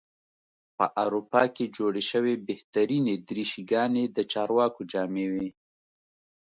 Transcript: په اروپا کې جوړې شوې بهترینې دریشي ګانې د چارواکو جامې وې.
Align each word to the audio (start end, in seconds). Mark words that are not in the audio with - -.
په 0.77 0.85
اروپا 1.03 1.43
کې 1.55 1.65
جوړې 1.77 2.03
شوې 2.11 2.33
بهترینې 2.47 3.15
دریشي 3.27 3.63
ګانې 3.71 4.03
د 4.15 4.17
چارواکو 4.31 4.81
جامې 4.91 5.27
وې. 5.33 5.47